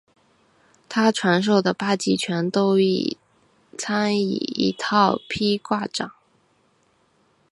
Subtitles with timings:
[0.89, 2.75] 他传授的八极拳都
[3.77, 6.11] 参以一套劈挂掌。